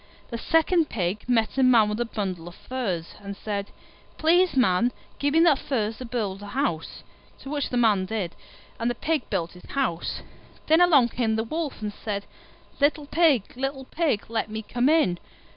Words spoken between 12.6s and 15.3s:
"Little Pig, little Pig, let me come in."